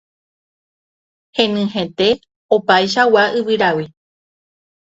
[1.37, 2.07] Henyhẽte
[2.55, 3.83] opaichagua yvyrágui.